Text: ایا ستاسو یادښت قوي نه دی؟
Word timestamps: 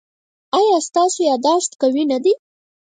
ایا 0.57 0.77
ستاسو 0.87 1.19
یادښت 1.29 1.71
قوي 1.81 2.03
نه 2.11 2.17
دی؟ 2.23 2.33